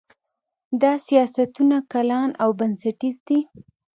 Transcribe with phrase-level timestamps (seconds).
[0.81, 3.39] دا سیاستونه کلان او بنسټیز دي.